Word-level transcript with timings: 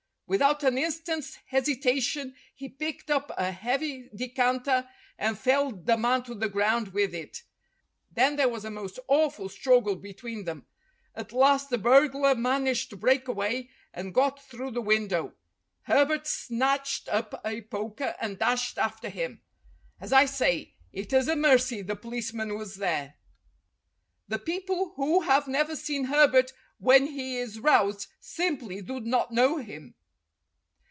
Without 0.31 0.63
an 0.63 0.77
instant's 0.77 1.37
hesitation 1.47 2.33
he 2.55 2.69
picked 2.69 3.11
up 3.11 3.33
a 3.37 3.51
heavy 3.51 4.09
decanter 4.15 4.87
and 5.19 5.37
felled 5.37 5.85
the 5.87 5.97
man 5.97 6.23
to 6.23 6.33
the 6.33 6.47
ground 6.47 6.93
with 6.93 7.13
it. 7.13 7.43
Then 8.09 8.37
there 8.37 8.47
was 8.47 8.63
a 8.63 8.71
most 8.71 8.97
awful 9.09 9.49
struggle 9.49 9.97
between 9.97 10.45
them. 10.45 10.65
At 11.15 11.33
last 11.33 11.69
the 11.69 11.77
burg 11.77 12.15
lar 12.15 12.33
managed 12.33 12.89
to 12.91 12.95
break 12.95 13.27
away 13.27 13.71
and 13.93 14.13
got 14.13 14.41
through 14.41 14.71
the 14.71 14.81
win 14.81 15.09
dow. 15.09 15.33
Herbert 15.81 16.25
snatched 16.25 17.09
up 17.09 17.41
a 17.43 17.63
poker 17.63 18.15
and 18.21 18.39
dashed 18.39 18.77
after 18.77 19.09
him. 19.09 19.41
As 19.99 20.13
I 20.13 20.23
say, 20.27 20.75
it 20.93 21.11
is 21.11 21.27
a 21.27 21.35
mercy 21.35 21.81
the 21.81 21.97
policeman 21.97 22.57
was 22.57 22.75
there. 22.75 23.15
THE 24.29 24.37
HERO 24.37 24.39
AND 24.39 24.39
THE 24.39 24.39
BURGLAR 24.39 24.65
277 24.95 24.95
The 24.95 24.95
people 24.95 24.95
who 24.95 25.21
have 25.29 25.47
never 25.49 25.75
seen 25.75 26.05
Herbert 26.05 26.53
when 26.77 27.07
he 27.07 27.35
is 27.35 27.59
roused 27.59 28.07
simply 28.21 28.81
do 28.81 29.01
not 29.01 29.31
know 29.33 29.57
him." 29.57 29.93